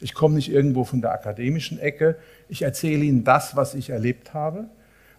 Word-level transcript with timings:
Ich 0.00 0.14
komme 0.14 0.36
nicht 0.36 0.50
irgendwo 0.50 0.84
von 0.84 1.00
der 1.00 1.12
akademischen 1.12 1.78
Ecke. 1.78 2.16
Ich 2.48 2.62
erzähle 2.62 3.04
Ihnen 3.04 3.24
das, 3.24 3.56
was 3.56 3.74
ich 3.74 3.90
erlebt 3.90 4.34
habe. 4.34 4.66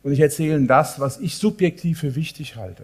Und 0.03 0.13
ich 0.13 0.19
erzähle 0.19 0.55
Ihnen 0.55 0.67
das, 0.67 0.99
was 0.99 1.19
ich 1.19 1.37
subjektiv 1.37 1.99
für 1.99 2.15
wichtig 2.15 2.55
halte. 2.55 2.83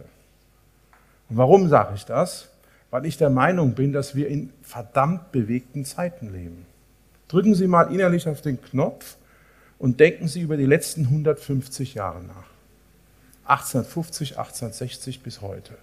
Und 1.30 1.38
warum 1.38 1.70
sage 1.70 1.94
ich 1.96 2.05
das? 2.05 2.50
Weil 2.92 3.05
ich 3.05 3.18
der 3.18 3.30
Meinung 3.30 3.74
bin, 3.74 3.94
dass 3.94 4.16
wir 4.16 4.28
in 4.28 4.52
verdammt 4.62 5.32
bewegten 5.32 5.86
Zeiten 5.86 6.32
leben. 6.32 6.66
Drücken 7.28 7.55
Sie 7.55 7.68
mal 7.68 7.94
innerlich 7.94 8.27
auf 8.27 8.41
den 8.41 8.62
Knopf 8.62 9.16
und 9.80 10.00
denken 10.00 10.27
Sie 10.27 10.41
über 10.41 10.58
die 10.58 10.66
letzten 10.66 11.05
150 11.05 11.96
Jahre 11.96 12.22
nach. 12.22 12.46
1850, 13.46 14.38
1860 14.38 15.22
bis 15.22 15.41
heute. 15.41 15.74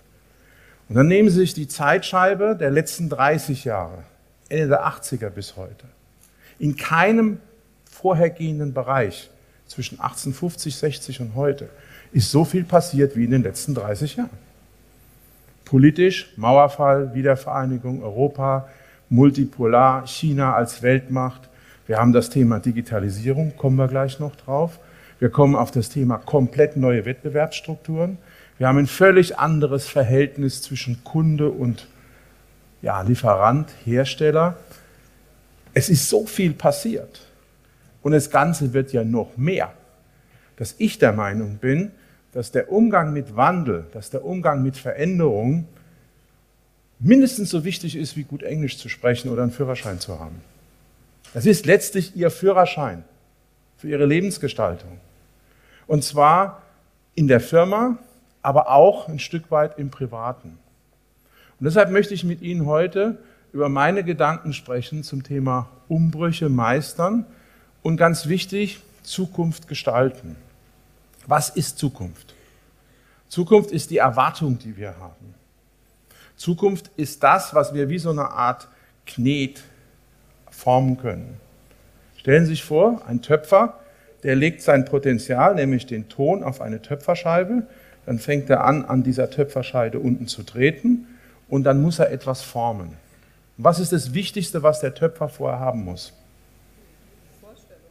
Und 0.89 0.97
dann 0.97 1.07
nehmen 1.07 1.31
Sie 1.31 1.39
sich 1.39 1.55
die 1.55 1.69
Zeitscheibe 1.69 2.57
der 2.57 2.71
letzten 2.71 3.09
30 3.09 3.65
Jahre, 3.65 4.05
Ende 4.49 4.69
der 4.69 4.87
80er 4.87 5.31
bis 5.31 5.57
heute. 5.57 5.87
In 6.63 6.77
keinem 6.77 7.41
vorhergehenden 7.91 8.73
Bereich 8.73 9.31
zwischen 9.67 9.99
1850, 9.99 10.77
60 10.77 11.21
und 11.21 11.35
heute 11.35 11.69
ist 12.13 12.31
so 12.31 12.45
viel 12.45 12.63
passiert 12.63 13.17
wie 13.17 13.25
in 13.25 13.33
den 13.33 13.43
letzten 13.43 13.75
30 13.75 14.15
Jahren. 14.15 14.31
Politisch, 15.65 16.33
Mauerfall, 16.37 17.17
Wiedervereinigung, 17.17 18.05
Europa, 18.05 18.69
multipolar, 19.09 20.07
China 20.07 20.55
als 20.55 20.85
Weltmacht. 20.85 21.49
Wir 21.89 21.99
haben 21.99 22.13
das 22.13 22.31
Thema 22.31 22.61
Digitalisierung, 22.61 23.57
kommen 23.57 23.75
wir 23.75 23.89
gleich 23.89 24.21
noch 24.21 24.37
drauf. 24.37 24.79
Wir 25.19 25.31
kommen 25.31 25.57
auf 25.57 25.73
das 25.73 25.89
Thema 25.89 26.19
komplett 26.19 26.77
neue 26.77 27.05
Wettbewerbsstrukturen. 27.05 28.19
Wir 28.59 28.69
haben 28.69 28.79
ein 28.79 28.87
völlig 28.87 29.37
anderes 29.37 29.89
Verhältnis 29.89 30.63
zwischen 30.63 31.03
Kunde 31.03 31.51
und 31.51 31.89
ja, 32.83 33.03
Lieferant, 33.03 33.69
Hersteller. 33.85 34.59
Es 35.75 35.89
ist 35.89 36.09
so 36.09 36.27
viel 36.27 36.53
passiert 36.53 37.21
und 38.03 38.13
das 38.13 38.31
Ganze 38.31 38.73
wird 38.73 38.93
ja 38.93 39.05
noch 39.05 39.37
mehr, 39.37 39.73
dass 40.57 40.75
ich 40.79 40.99
der 40.99 41.13
Meinung 41.13 41.57
bin, 41.57 41.93
dass 42.33 42.51
der 42.51 42.71
Umgang 42.71 43.13
mit 43.13 43.37
Wandel, 43.37 43.87
dass 43.93 44.11
der 44.11 44.25
Umgang 44.25 44.63
mit 44.63 44.77
Veränderung 44.77 45.67
mindestens 46.99 47.51
so 47.51 47.65
wichtig 47.65 47.97
ist, 47.97 48.17
wie 48.17 48.25
gut 48.25 48.43
Englisch 48.43 48.79
zu 48.79 48.89
sprechen 48.89 49.31
oder 49.31 49.43
einen 49.43 49.51
Führerschein 49.51 50.01
zu 50.01 50.19
haben. 50.19 50.41
Das 51.35 51.47
ist 51.47 51.67
letztlich 51.67 52.17
Ihr 52.17 52.31
Führerschein 52.31 53.05
für 53.77 53.89
Ihre 53.89 54.07
Lebensgestaltung. 54.07 55.01
Und 55.87 56.05
zwar 56.05 56.63
in 57.15 57.29
der 57.29 57.41
Firma, 57.41 57.99
aber 58.43 58.71
auch 58.71 59.09
ein 59.09 59.19
Stück 59.19 59.51
weit 59.51 59.79
im 59.79 59.91
Privaten. 59.91 60.59
Und 61.59 61.65
deshalb 61.65 61.91
möchte 61.91 62.15
ich 62.15 62.25
mit 62.25 62.43
Ihnen 62.43 62.67
heute 62.67 63.19
über 63.53 63.69
meine 63.69 64.03
Gedanken 64.03 64.53
sprechen 64.53 65.03
zum 65.03 65.23
Thema 65.23 65.69
Umbrüche 65.89 66.49
meistern 66.49 67.27
und 67.83 67.97
ganz 67.97 68.27
wichtig, 68.27 68.81
Zukunft 69.03 69.69
gestalten. 69.69 70.37
Was 71.27 71.51
ist 71.51 71.79
Zukunft? 71.79 72.35
Zukunft 73.29 73.71
ist 73.71 73.91
die 73.91 73.99
Erwartung, 73.99 74.59
die 74.59 74.77
wir 74.77 74.99
haben. 74.99 75.35
Zukunft 76.37 76.91
ist 76.97 77.23
das, 77.23 77.55
was 77.55 77.75
wir 77.75 77.89
wie 77.89 77.99
so 77.99 78.11
eine 78.11 78.31
Art 78.31 78.69
Knet 79.07 79.63
formen 80.51 80.97
können. 80.99 81.41
Stellen 82.17 82.45
Sie 82.45 82.51
sich 82.51 82.65
vor, 82.65 83.03
ein 83.07 83.23
Töpfer, 83.23 83.79
der 84.23 84.37
legt 84.37 84.63
sein 84.63 84.85
Potenzial, 84.85 85.55
nämlich 85.55 85.87
den 85.87 86.09
Ton, 86.09 86.43
auf 86.43 86.61
eine 86.61 86.81
Töpferscheibe. 86.81 87.67
Dann 88.07 88.19
fängt 88.19 88.49
er 88.51 88.65
an, 88.65 88.85
an 88.85 89.03
dieser 89.03 89.31
Töpferscheibe 89.31 89.99
unten 89.99 90.27
zu 90.27 90.43
treten 90.43 91.07
und 91.49 91.65
dann 91.65 91.83
muss 91.83 91.99
er 91.99 92.11
etwas 92.11 92.43
formen. 92.43 92.97
Was 93.57 93.79
ist 93.79 93.93
das 93.93 94.15
Wichtigste, 94.15 94.63
was 94.63 94.81
der 94.81 94.95
Töpfer 94.95 95.29
vorher 95.29 95.61
haben 95.61 95.85
muss? 95.85 96.13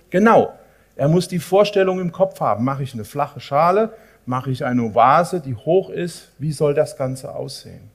Genau, 0.09 0.53
er 0.95 1.07
muss 1.07 1.27
die 1.27 1.39
Vorstellung 1.39 1.99
im 1.99 2.11
Kopf 2.11 2.39
haben. 2.41 2.65
Mache 2.65 2.83
ich 2.83 2.93
eine 2.93 3.05
flache 3.05 3.39
Schale? 3.39 3.93
Mache 4.25 4.51
ich 4.51 4.65
eine 4.65 4.93
Vase, 4.93 5.39
die 5.39 5.55
hoch 5.55 5.89
ist? 5.89 6.31
Wie 6.37 6.51
soll 6.51 6.73
das 6.73 6.97
Ganze 6.97 7.33
aussehen? 7.33 7.89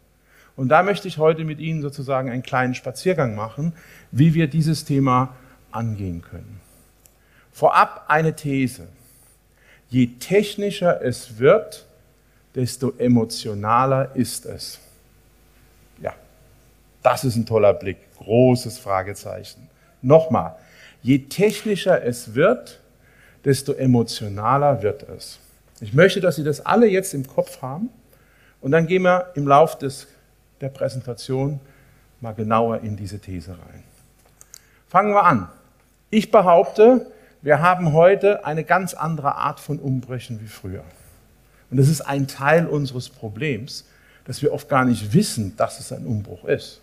Und 0.56 0.71
da 0.71 0.82
möchte 0.82 1.06
ich 1.06 1.19
heute 1.19 1.44
mit 1.44 1.60
Ihnen 1.60 1.82
sozusagen 1.82 2.31
einen 2.31 2.43
kleinen 2.43 2.75
Spaziergang 2.75 3.34
machen, 3.34 3.75
wie 4.10 4.33
wir 4.34 4.48
dieses 4.48 4.84
Thema 4.84 5.34
angehen 5.71 6.22
können. 6.22 6.60
Vorab 7.53 8.06
eine 8.09 8.34
These. 8.34 8.88
Je 9.88 10.06
technischer 10.19 11.03
es 11.03 11.38
wird, 11.38 11.87
desto 12.54 12.93
emotionaler 12.98 14.16
ist 14.16 14.47
es. 14.47 14.81
Das 17.06 17.22
ist 17.22 17.37
ein 17.37 17.47
toller 17.47 17.72
Blick. 17.72 17.99
Großes 18.19 18.81
Fragezeichen. 18.81 19.69
Nochmal, 20.03 20.56
je 21.03 21.21
technischer 21.21 22.03
es 22.03 22.34
wird, 22.34 22.81
desto 23.44 23.75
emotionaler 23.75 24.83
wird 24.83 25.05
es. 25.05 25.39
Ich 25.81 25.95
möchte, 25.95 26.21
dass 26.21 26.34
Sie 26.34 26.43
das 26.43 26.66
alle 26.66 26.89
jetzt 26.89 27.15
im 27.15 27.25
Kopf 27.25 27.62
haben 27.62 27.91
und 28.61 28.72
dann 28.72 28.89
gehen 28.89 29.03
wir 29.03 29.31
im 29.37 29.47
Lauf 29.47 29.78
des, 29.78 30.09
der 30.61 30.69
Präsentation 30.69 31.61
mal 32.21 32.34
genauer 32.34 32.81
in 32.81 32.97
diese 32.97 33.21
These 33.21 33.53
rein. 33.53 33.84
Fangen 34.89 35.12
wir 35.12 35.22
an. 35.22 35.49
Ich 36.11 36.33
behaupte, 36.33 37.06
wir 37.41 37.62
haben 37.62 37.93
heute 37.93 38.45
eine 38.45 38.65
ganz 38.65 38.95
andere 38.95 39.37
Art 39.37 39.61
von 39.61 39.78
Umbrüchen 39.78 40.41
wie 40.41 40.49
früher. 40.49 40.83
Und 41.71 41.77
das 41.77 41.87
ist 41.87 42.00
ein 42.00 42.27
Teil 42.27 42.66
unseres 42.66 43.09
Problems, 43.11 43.84
dass 44.25 44.43
wir 44.43 44.53
oft 44.53 44.69
gar 44.69 44.84
nicht 44.84 45.12
wissen, 45.12 45.56
dass 45.56 45.78
es 45.78 45.93
ein 45.93 46.05
Umbruch 46.05 46.45
ist. 46.47 46.81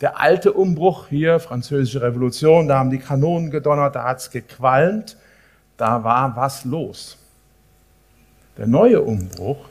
Der 0.00 0.18
alte 0.18 0.52
Umbruch 0.52 1.08
hier, 1.08 1.40
Französische 1.40 2.00
Revolution, 2.00 2.68
da 2.68 2.78
haben 2.78 2.90
die 2.90 2.98
Kanonen 2.98 3.50
gedonnert, 3.50 3.94
da 3.94 4.04
hat 4.04 4.18
es 4.20 4.30
gequalmt, 4.30 5.16
da 5.76 6.04
war 6.04 6.36
was 6.36 6.64
los. 6.64 7.18
Der 8.56 8.66
neue 8.66 9.02
Umbruch 9.02 9.68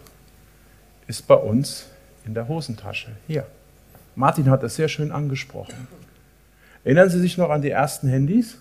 ist 1.07 1.27
bei 1.27 1.35
uns 1.35 1.87
in 2.25 2.35
der 2.35 2.47
Hosentasche. 2.47 3.09
Hier. 3.27 3.45
Martin 4.15 4.49
hat 4.49 4.61
das 4.61 4.75
sehr 4.75 4.87
schön 4.87 5.11
angesprochen. 5.11 5.87
Erinnern 6.83 7.09
Sie 7.09 7.19
sich 7.19 7.37
noch 7.37 7.49
an 7.49 7.61
die 7.61 7.71
ersten 7.71 8.07
Handys? 8.07 8.57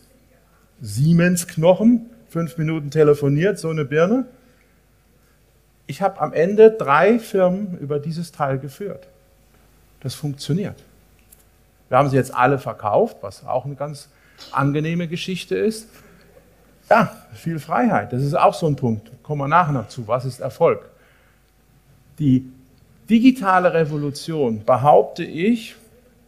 Siemens-Knochen, 0.80 2.08
fünf 2.30 2.56
Minuten 2.56 2.90
telefoniert, 2.90 3.58
so 3.58 3.68
eine 3.68 3.84
Birne. 3.84 4.26
Ich 5.86 6.02
habe 6.02 6.20
am 6.20 6.32
Ende 6.32 6.70
drei 6.70 7.18
Firmen 7.18 7.78
über 7.78 7.98
dieses 7.98 8.32
Teil 8.32 8.58
geführt. 8.58 9.08
Das 10.00 10.14
funktioniert. 10.14 10.76
Wir 11.88 11.98
haben 11.98 12.10
sie 12.10 12.16
jetzt 12.16 12.34
alle 12.34 12.58
verkauft, 12.58 13.18
was 13.20 13.46
auch 13.46 13.64
eine 13.64 13.74
ganz 13.74 14.08
angenehme 14.52 15.08
Geschichte 15.08 15.56
ist. 15.56 15.88
Ja, 16.90 17.16
viel 17.34 17.58
Freiheit, 17.58 18.12
das 18.12 18.22
ist 18.22 18.34
auch 18.34 18.54
so 18.54 18.66
ein 18.66 18.76
Punkt. 18.76 19.10
Kommen 19.22 19.42
wir 19.42 19.48
nachher 19.48 19.72
noch 19.72 19.88
zu. 19.88 20.08
Was 20.08 20.24
ist 20.24 20.40
Erfolg? 20.40 20.88
Die 22.18 22.50
digitale 23.08 23.74
Revolution, 23.74 24.64
behaupte 24.64 25.24
ich, 25.24 25.76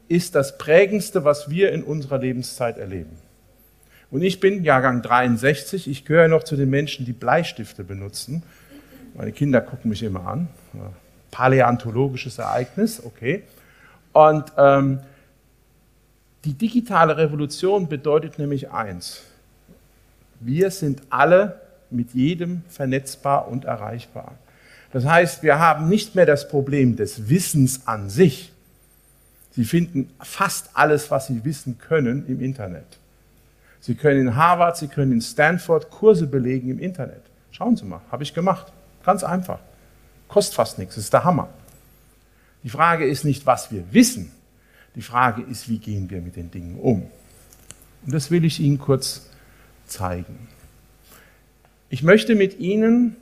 ist 0.09 0.34
das 0.34 0.59
prägendste, 0.59 1.25
was 1.25 1.50
wir 1.50 1.72
in 1.72 1.82
unserer 1.82 2.19
Lebenszeit 2.19 2.79
erleben. 2.79 3.17
Und 4.11 4.23
ich 4.23 4.40
bin 4.40 4.64
Jahrgang 4.64 5.02
63, 5.02 5.88
ich 5.88 6.05
gehöre 6.05 6.29
noch 6.29 6.43
zu 6.43 6.56
den 6.56 6.69
Menschen, 6.69 7.06
die 7.06 7.12
Bleistifte 7.12 7.84
benutzen. 7.84 8.43
Meine 9.14 9.32
Kinder 9.32 9.61
gucken 9.61 9.88
mich 9.88 10.02
immer 10.02 10.26
an. 10.26 10.49
Paläontologisches 11.31 12.38
Ereignis, 12.38 13.02
okay. 13.05 13.44
Und 14.12 14.52
ähm, 14.58 14.99
die 16.44 16.54
digitale 16.54 17.16
Revolution 17.16 17.88
bedeutet 17.88 18.38
nämlich 18.38 18.70
eins. 18.70 19.22
Wir 20.40 20.70
sind 20.70 21.02
alle 21.10 21.60
mit 21.90 22.14
jedem 22.14 22.62
vernetzbar 22.69 23.48
und 23.48 23.66
erreichbar. 23.66 24.37
Das 24.92 25.04
heißt, 25.04 25.42
wir 25.42 25.58
haben 25.58 25.88
nicht 25.88 26.14
mehr 26.14 26.26
das 26.26 26.48
Problem 26.48 26.96
des 26.96 27.28
Wissens 27.28 27.87
an 27.87 28.08
sich. 28.08 28.52
Sie 29.52 29.64
finden 29.64 30.10
fast 30.20 30.70
alles, 30.75 31.10
was 31.10 31.26
Sie 31.26 31.44
wissen 31.44 31.78
können, 31.78 32.26
im 32.26 32.40
Internet. 32.40 32.98
Sie 33.81 33.94
können 33.94 34.20
in 34.20 34.36
Harvard, 34.36 34.76
Sie 34.76 34.88
können 34.88 35.12
in 35.12 35.20
Stanford 35.20 35.90
Kurse 35.90 36.26
belegen 36.26 36.70
im 36.70 36.78
Internet. 36.78 37.22
Schauen 37.50 37.76
Sie 37.76 37.84
mal, 37.84 38.00
habe 38.10 38.22
ich 38.22 38.32
gemacht. 38.32 38.72
Ganz 39.04 39.25
einfach. 39.25 39.58
Kostet 40.28 40.54
fast 40.54 40.78
nichts, 40.78 40.96
ist 40.96 41.12
der 41.12 41.25
Hammer. 41.25 41.48
Die 42.62 42.70
Frage 42.70 43.06
ist 43.06 43.25
nicht, 43.25 43.46
was 43.46 43.72
wir 43.72 43.84
wissen. 43.93 44.32
Die 44.94 45.02
Frage 45.02 45.42
ist, 45.42 45.69
wie 45.69 45.78
gehen 45.78 46.10
wir 46.10 46.20
mit 46.20 46.37
den 46.37 46.50
Dingen 46.50 46.78
um? 46.78 47.02
Und 48.04 48.14
das 48.14 48.31
will 48.31 48.44
ich 48.44 48.60
Ihnen 48.60 48.78
kurz 48.78 49.28
zeigen. 49.87 50.48
Ich 51.88 52.02
möchte 52.02 52.34
mit 52.34 52.58
Ihnen 52.58 53.16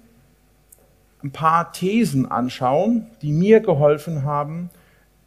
ein 1.22 1.30
paar 1.30 1.72
Thesen 1.72 2.30
anschauen, 2.30 3.06
die 3.22 3.32
mir 3.32 3.60
geholfen 3.60 4.22
haben, 4.22 4.70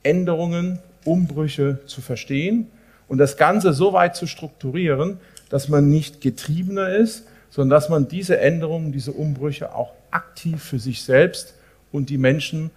Änderungen, 0.04 0.80
Umbrüche 1.06 1.80
zu 1.86 2.02
verstehen 2.02 2.68
und 3.08 3.18
das 3.18 3.38
Ganze 3.38 3.74
so 3.74 3.94
weit 3.94 4.16
zu 4.16 4.26
strukturieren, 4.26 5.20
dass 5.50 5.68
man 5.68 5.90
nicht 5.90 6.22
getriebener 6.22 6.90
ist, 6.90 7.26
sondern 7.50 7.78
dass 7.78 7.90
man 7.90 8.08
diese 8.08 8.40
Änderungen, 8.40 8.92
diese 8.92 9.12
Umbrüche 9.12 9.76
auch 9.76 9.92
aktiv 10.12 10.64
für 10.64 10.80
sich 10.80 11.04
selbst 11.04 11.56
und 11.92 12.10
die 12.10 12.18
Menschen, 12.18 12.72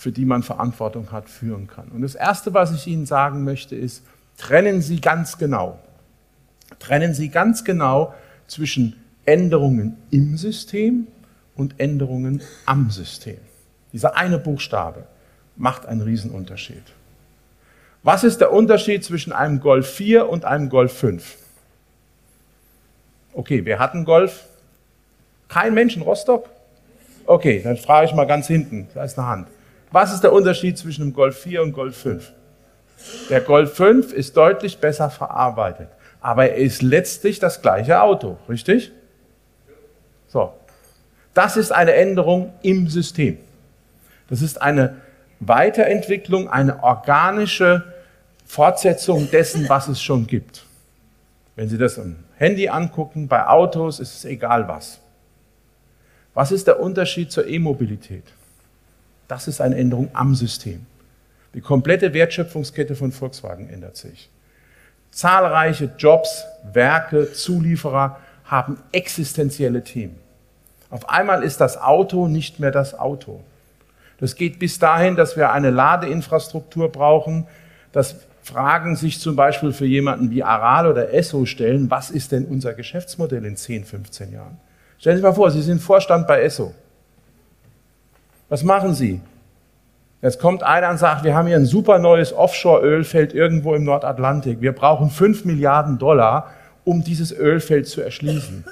für 0.00 0.12
die 0.12 0.24
man 0.24 0.42
Verantwortung 0.42 1.12
hat, 1.12 1.28
führen 1.28 1.66
kann. 1.66 1.88
Und 1.88 2.00
das 2.00 2.14
Erste, 2.14 2.54
was 2.54 2.72
ich 2.72 2.86
Ihnen 2.86 3.04
sagen 3.04 3.44
möchte, 3.44 3.76
ist, 3.76 4.02
trennen 4.38 4.80
Sie 4.80 4.98
ganz 4.98 5.36
genau. 5.36 5.78
Trennen 6.78 7.12
Sie 7.12 7.28
ganz 7.28 7.64
genau 7.64 8.14
zwischen 8.46 8.96
Änderungen 9.26 9.98
im 10.10 10.38
System 10.38 11.06
und 11.54 11.78
Änderungen 11.78 12.40
am 12.64 12.90
System. 12.90 13.36
Dieser 13.92 14.16
eine 14.16 14.38
Buchstabe 14.38 15.04
macht 15.56 15.84
einen 15.84 16.00
Riesenunterschied. 16.00 16.84
Was 18.02 18.24
ist 18.24 18.40
der 18.40 18.54
Unterschied 18.54 19.04
zwischen 19.04 19.34
einem 19.34 19.60
Golf 19.60 19.86
4 19.86 20.30
und 20.30 20.46
einem 20.46 20.70
Golf 20.70 20.94
5? 20.94 21.36
Okay, 23.34 23.66
wer 23.66 23.78
hat 23.78 23.92
einen 23.92 24.06
Golf? 24.06 24.46
Kein 25.48 25.74
Mensch 25.74 25.94
in 25.94 26.00
Rostock? 26.00 26.48
Okay, 27.26 27.60
dann 27.62 27.76
frage 27.76 28.06
ich 28.06 28.14
mal 28.14 28.26
ganz 28.26 28.46
hinten, 28.46 28.88
da 28.94 29.04
ist 29.04 29.18
eine 29.18 29.28
Hand. 29.28 29.48
Was 29.92 30.12
ist 30.12 30.22
der 30.22 30.32
Unterschied 30.32 30.78
zwischen 30.78 31.02
einem 31.02 31.12
Golf 31.12 31.38
4 31.40 31.62
und 31.62 31.72
Golf 31.72 31.96
5? 31.96 32.32
Der 33.28 33.40
Golf 33.40 33.74
5 33.74 34.12
ist 34.12 34.36
deutlich 34.36 34.78
besser 34.78 35.10
verarbeitet, 35.10 35.88
aber 36.20 36.50
er 36.50 36.56
ist 36.56 36.82
letztlich 36.82 37.38
das 37.38 37.62
gleiche 37.62 38.00
Auto, 38.02 38.36
richtig? 38.48 38.92
So. 40.28 40.52
Das 41.34 41.56
ist 41.56 41.72
eine 41.72 41.94
Änderung 41.94 42.52
im 42.62 42.88
System. 42.88 43.38
Das 44.28 44.42
ist 44.42 44.60
eine 44.60 44.96
Weiterentwicklung, 45.38 46.48
eine 46.48 46.82
organische 46.82 47.84
Fortsetzung 48.44 49.30
dessen, 49.30 49.68
was 49.68 49.88
es 49.88 50.02
schon 50.02 50.26
gibt. 50.26 50.66
Wenn 51.56 51.68
Sie 51.68 51.78
das 51.78 51.98
im 51.98 52.16
Handy 52.36 52.68
angucken, 52.68 53.28
bei 53.28 53.46
Autos 53.46 54.00
ist 54.00 54.14
es 54.14 54.24
egal 54.24 54.66
was. 54.68 55.00
Was 56.34 56.52
ist 56.52 56.66
der 56.66 56.80
Unterschied 56.80 57.30
zur 57.30 57.46
E-Mobilität? 57.46 58.24
Das 59.30 59.46
ist 59.46 59.60
eine 59.60 59.76
Änderung 59.76 60.08
am 60.12 60.34
System. 60.34 60.84
Die 61.54 61.60
komplette 61.60 62.12
Wertschöpfungskette 62.12 62.96
von 62.96 63.12
Volkswagen 63.12 63.70
ändert 63.70 63.96
sich. 63.96 64.28
Zahlreiche 65.12 65.88
Jobs, 65.96 66.44
Werke, 66.72 67.32
Zulieferer 67.32 68.18
haben 68.44 68.78
existenzielle 68.90 69.84
Themen. 69.84 70.18
Auf 70.90 71.08
einmal 71.08 71.44
ist 71.44 71.60
das 71.60 71.80
Auto 71.80 72.26
nicht 72.26 72.58
mehr 72.58 72.72
das 72.72 72.98
Auto. 72.98 73.40
Das 74.18 74.34
geht 74.34 74.58
bis 74.58 74.80
dahin, 74.80 75.14
dass 75.14 75.36
wir 75.36 75.52
eine 75.52 75.70
Ladeinfrastruktur 75.70 76.90
brauchen, 76.90 77.46
dass 77.92 78.16
Fragen 78.42 78.96
sich 78.96 79.20
zum 79.20 79.36
Beispiel 79.36 79.72
für 79.72 79.86
jemanden 79.86 80.32
wie 80.32 80.42
Aral 80.42 80.88
oder 80.88 81.14
Esso 81.14 81.46
stellen, 81.46 81.88
was 81.88 82.10
ist 82.10 82.32
denn 82.32 82.46
unser 82.46 82.74
Geschäftsmodell 82.74 83.44
in 83.44 83.54
10, 83.54 83.84
15 83.84 84.32
Jahren? 84.32 84.58
Stellen 84.98 85.18
Sie 85.18 85.20
sich 85.20 85.22
mal 85.22 85.34
vor, 85.36 85.52
Sie 85.52 85.62
sind 85.62 85.80
Vorstand 85.80 86.26
bei 86.26 86.42
Esso. 86.42 86.74
Was 88.50 88.64
machen 88.64 88.94
Sie? 88.94 89.20
Jetzt 90.22 90.40
kommt 90.40 90.62
einer 90.62 90.90
und 90.90 90.98
sagt, 90.98 91.24
wir 91.24 91.34
haben 91.34 91.46
hier 91.46 91.56
ein 91.56 91.64
super 91.64 91.98
neues 91.98 92.32
Offshore-Ölfeld 92.34 93.32
irgendwo 93.32 93.74
im 93.74 93.84
Nordatlantik. 93.84 94.60
Wir 94.60 94.72
brauchen 94.72 95.08
5 95.08 95.46
Milliarden 95.46 95.98
Dollar, 95.98 96.50
um 96.84 97.02
dieses 97.02 97.32
Ölfeld 97.32 97.86
zu 97.86 98.02
erschließen. 98.02 98.64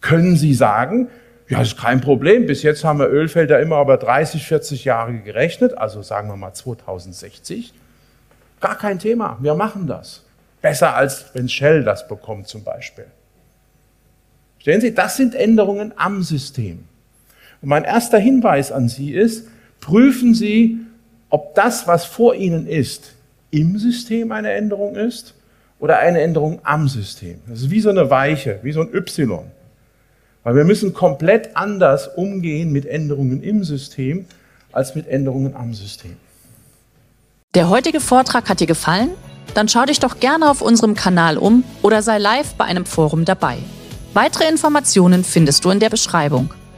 Können 0.00 0.36
Sie 0.36 0.54
sagen, 0.54 1.08
ja, 1.48 1.62
ist 1.62 1.78
kein 1.78 2.02
Problem. 2.02 2.46
Bis 2.46 2.62
jetzt 2.62 2.84
haben 2.84 2.98
wir 2.98 3.08
Ölfelder 3.08 3.58
immer 3.58 3.80
über 3.80 3.96
30, 3.96 4.46
40 4.46 4.84
Jahre 4.84 5.14
gerechnet, 5.14 5.76
also 5.76 6.02
sagen 6.02 6.28
wir 6.28 6.36
mal 6.36 6.52
2060. 6.52 7.72
Gar 8.60 8.76
kein 8.76 8.98
Thema. 8.98 9.38
Wir 9.40 9.54
machen 9.54 9.86
das. 9.86 10.24
Besser 10.60 10.94
als 10.94 11.30
wenn 11.32 11.48
Shell 11.48 11.84
das 11.84 12.06
bekommt 12.06 12.48
zum 12.48 12.64
Beispiel. 12.64 13.06
Stellen 14.58 14.82
Sie, 14.82 14.94
das 14.94 15.16
sind 15.16 15.34
Änderungen 15.34 15.94
am 15.96 16.22
System. 16.22 16.84
Und 17.60 17.68
mein 17.68 17.84
erster 17.84 18.18
Hinweis 18.18 18.72
an 18.72 18.88
Sie 18.88 19.12
ist, 19.12 19.48
prüfen 19.80 20.34
Sie, 20.34 20.78
ob 21.30 21.54
das, 21.54 21.86
was 21.86 22.04
vor 22.04 22.34
Ihnen 22.34 22.66
ist, 22.66 23.14
im 23.50 23.78
System 23.78 24.32
eine 24.32 24.52
Änderung 24.52 24.94
ist 24.96 25.34
oder 25.80 25.98
eine 25.98 26.20
Änderung 26.20 26.60
am 26.62 26.88
System. 26.88 27.40
Das 27.48 27.60
ist 27.60 27.70
wie 27.70 27.80
so 27.80 27.90
eine 27.90 28.10
Weiche, 28.10 28.58
wie 28.62 28.72
so 28.72 28.80
ein 28.80 28.94
Y. 28.94 29.44
Weil 30.44 30.54
wir 30.54 30.64
müssen 30.64 30.94
komplett 30.94 31.56
anders 31.56 32.08
umgehen 32.08 32.72
mit 32.72 32.86
Änderungen 32.86 33.42
im 33.42 33.64
System 33.64 34.26
als 34.72 34.94
mit 34.94 35.06
Änderungen 35.08 35.54
am 35.54 35.74
System. 35.74 36.16
Der 37.54 37.70
heutige 37.70 38.00
Vortrag 38.00 38.48
hat 38.48 38.60
dir 38.60 38.66
gefallen? 38.66 39.10
Dann 39.54 39.68
schau 39.68 39.84
dich 39.84 39.98
doch 39.98 40.20
gerne 40.20 40.50
auf 40.50 40.60
unserem 40.60 40.94
Kanal 40.94 41.38
um 41.38 41.64
oder 41.82 42.02
sei 42.02 42.18
live 42.18 42.54
bei 42.54 42.64
einem 42.64 42.84
Forum 42.84 43.24
dabei. 43.24 43.56
Weitere 44.14 44.48
Informationen 44.48 45.24
findest 45.24 45.64
du 45.64 45.70
in 45.70 45.80
der 45.80 45.90
Beschreibung. 45.90 46.50